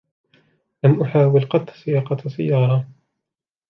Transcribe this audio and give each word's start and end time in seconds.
لم 0.83 1.01
أحاول 1.01 1.45
قط 1.49 1.69
سياقة 1.69 2.29
سيارة. 2.29 2.87